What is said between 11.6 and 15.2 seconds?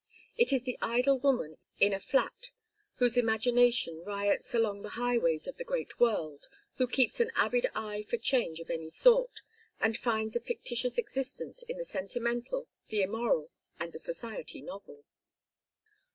in the sentimental, the immoral, and the society novel.